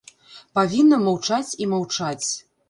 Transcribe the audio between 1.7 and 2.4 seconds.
маўчаць.